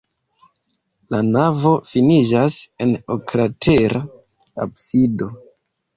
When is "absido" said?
4.67-5.29